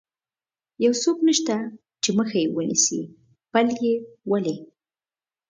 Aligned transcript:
یو 0.85 0.93
څوک 1.03 1.17
نشته 1.27 1.55
چې 2.03 2.09
مخه 2.17 2.37
یې 2.41 2.47
ونیسي، 2.55 3.01
پل 3.51 3.67
یې 3.83 3.93
ولې. 4.29 4.55